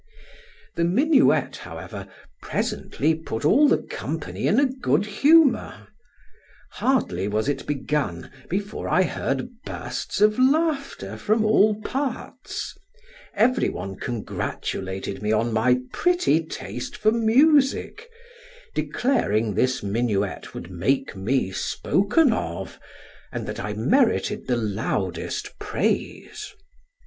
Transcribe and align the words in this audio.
The 0.77 0.83
minuet, 0.83 1.57
however, 1.57 2.07
presently 2.41 3.13
put 3.13 3.45
all 3.45 3.67
the 3.67 3.77
company 3.77 4.47
in 4.47 4.79
good 4.79 5.05
humor; 5.05 5.89
hardly 6.71 7.27
was 7.27 7.47
it 7.47 7.67
begun, 7.67 8.31
before 8.49 8.89
I 8.89 9.03
heard 9.03 9.61
bursts 9.63 10.19
of 10.19 10.39
laughter 10.39 11.17
from 11.17 11.45
all 11.45 11.75
parts, 11.83 12.75
every 13.35 13.69
one 13.69 13.95
congratulated 13.95 15.21
me 15.21 15.31
on 15.31 15.53
my 15.53 15.77
pretty 15.93 16.43
taste 16.45 16.97
for 16.97 17.11
music, 17.11 18.09
declaring 18.73 19.53
this 19.53 19.83
minuet 19.83 20.55
would 20.55 20.71
make 20.71 21.15
me 21.15 21.51
spoken 21.51 22.33
of, 22.33 22.79
and 23.31 23.45
that 23.45 23.59
I 23.59 23.73
merited 23.73 24.47
the 24.47 24.57
loudest 24.57 25.59
praise. 25.59 26.55